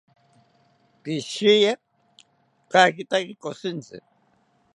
[1.01, 1.73] Pishiya
[2.71, 3.97] kakitaki koshintzi